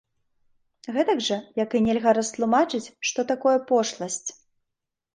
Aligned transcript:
Гэтак 0.95 1.21
жа, 1.27 1.37
як 1.63 1.77
і 1.77 1.83
нельга 1.89 2.15
растлумачыць, 2.21 2.85
што 3.11 3.29
такое 3.33 3.57
пошласць. 3.71 4.29